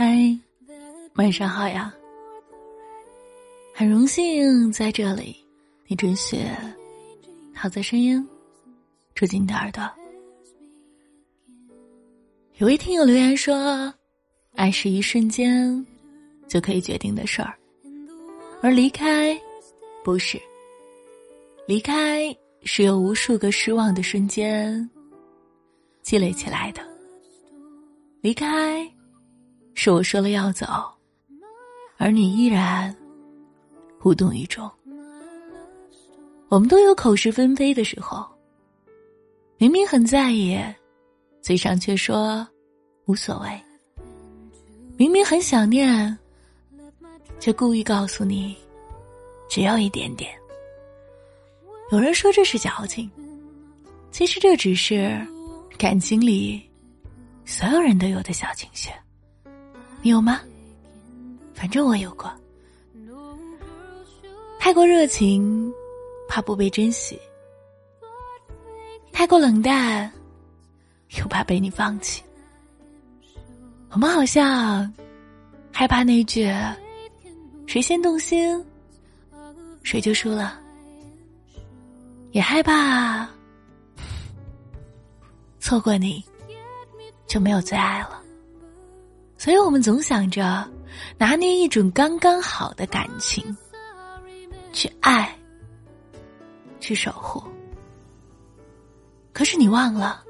[0.00, 0.16] 嗨，
[1.16, 1.92] 晚上好呀！
[3.74, 5.34] 很荣幸在这里，
[5.88, 6.36] 你准许
[7.52, 8.24] 好在声音
[9.12, 9.82] 住进你的耳朵。
[12.58, 13.92] 有位听友留言说
[14.54, 15.84] ：“爱是一瞬间
[16.46, 17.58] 就可以决定的事儿，
[18.62, 19.36] 而离开
[20.04, 20.40] 不是。
[21.66, 24.88] 离开是由无数个失望的瞬间
[26.02, 26.80] 积累起来的。
[28.20, 28.88] 离开。”
[29.80, 30.66] 是我说了要走，
[31.98, 32.92] 而你依然
[34.02, 34.68] 无动于衷。
[36.48, 38.26] 我们都有口是纷非的时候，
[39.56, 40.58] 明明很在意，
[41.40, 42.44] 嘴上却说
[43.04, 43.50] 无所谓；
[44.96, 46.18] 明明很想念，
[47.38, 48.56] 却故意告诉你
[49.48, 50.36] 只要一点点。
[51.92, 53.08] 有人说这是矫情，
[54.10, 55.24] 其实这只是
[55.78, 56.68] 感情里
[57.44, 58.90] 所有人都有的小情绪。
[60.02, 60.40] 你有吗？
[61.54, 62.32] 反正我有过。
[64.60, 65.72] 太过热情，
[66.28, 67.16] 怕不被珍惜；
[69.12, 70.10] 太过冷淡，
[71.18, 72.22] 又怕被你放弃。
[73.90, 74.92] 我们好像
[75.72, 76.46] 害怕那句
[77.66, 78.62] “谁先动心，
[79.82, 80.60] 谁就输了”，
[82.32, 83.26] 也害怕
[85.58, 86.22] 错过你
[87.26, 88.17] 就没有最爱了。
[89.38, 90.68] 所以我们总想着
[91.16, 93.56] 拿捏一种刚刚好的感情，
[94.72, 95.34] 去爱，
[96.80, 97.42] 去守护。
[99.32, 100.24] 可是你忘了，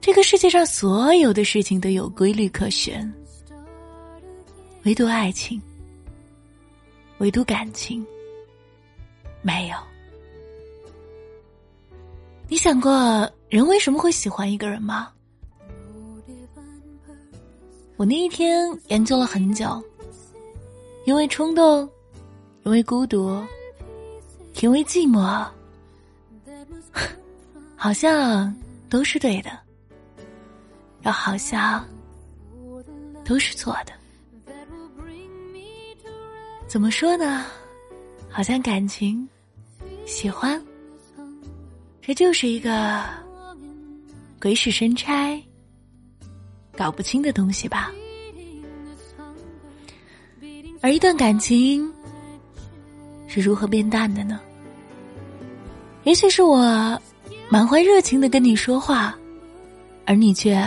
[0.00, 3.10] 这个世界上所有的事情都有规律可循，
[4.84, 5.62] 唯独爱情，
[7.18, 8.04] 唯独感情，
[9.42, 9.76] 没有。
[12.48, 15.12] 你想过人为什么会喜欢一个人吗？
[18.02, 19.80] 我那一天研究了很久，
[21.04, 21.88] 因为冲动，
[22.64, 23.40] 因为孤独，
[24.60, 25.46] 因为寂寞，
[27.76, 28.52] 好像
[28.90, 29.56] 都是对的，
[31.02, 31.86] 又好像
[33.24, 33.92] 都是错的。
[36.66, 37.46] 怎么说呢？
[38.28, 39.28] 好像感情、
[40.06, 40.60] 喜欢，
[42.00, 43.04] 这就是一个
[44.40, 45.40] 鬼使神差。
[46.74, 47.92] 搞不清的东西吧，
[50.82, 51.88] 而一段感情
[53.28, 54.40] 是如何变淡的呢？
[56.02, 57.00] 也许是我
[57.48, 59.16] 满怀热情的跟你说话，
[60.04, 60.60] 而你却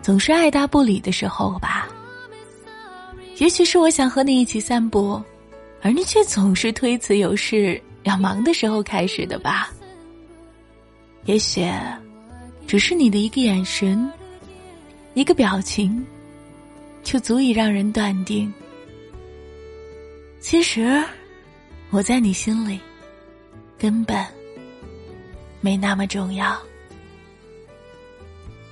[0.00, 1.86] 总是爱答不理的时候吧。
[3.36, 5.22] 也许是我想和你一起散步，
[5.82, 9.70] 而你却总是推辞有事要忙的时候开始的吧。
[11.26, 11.70] 也许
[12.66, 14.10] 只是你的一个眼神。
[15.14, 16.02] 一个表情，
[17.02, 18.50] 就足以让人断定。
[20.42, 21.02] 其实，
[21.90, 22.80] 我在你心里，
[23.78, 24.26] 根本
[25.60, 26.60] 没那么重要。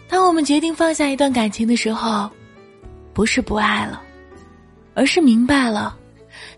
[0.09, 2.29] 当我们决定放下一段感情的时候，
[3.15, 4.03] 不是不爱了，
[4.95, 5.97] 而是明白了，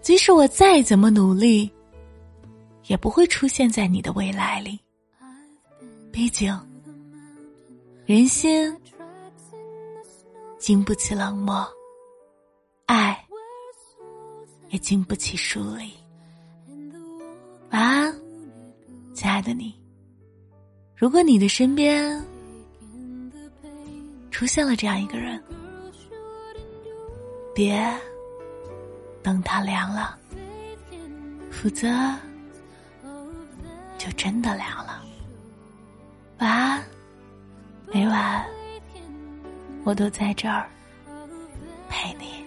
[0.00, 1.70] 即使我再怎么努力，
[2.86, 4.80] 也不会出现在你的未来里。
[6.10, 6.58] 毕竟，
[8.06, 8.74] 人心。
[10.58, 11.68] 经不起冷漠，
[12.86, 13.21] 爱
[14.72, 15.92] 也经不起疏离。
[17.70, 18.14] 晚安，
[19.14, 19.78] 亲爱的你。
[20.96, 22.18] 如果你的身边
[24.30, 25.42] 出现了这样一个人，
[27.54, 27.86] 别
[29.22, 30.18] 等他凉了，
[31.50, 31.88] 否则
[33.98, 35.04] 就真的凉了。
[36.38, 36.82] 晚安，
[37.92, 38.42] 每晚。
[39.84, 40.66] 我都在这儿
[41.90, 42.41] 陪你。